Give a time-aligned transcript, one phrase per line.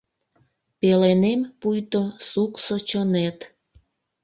[0.79, 3.39] Пеленем пуйто суксо чонет: